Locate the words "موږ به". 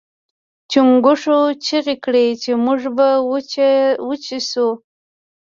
2.65-3.09